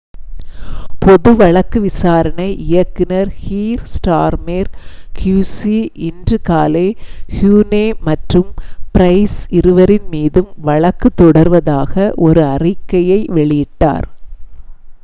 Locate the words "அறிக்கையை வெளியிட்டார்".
12.55-14.07